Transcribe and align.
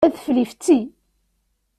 Adfel 0.07 0.37
ifetti. 0.43 0.79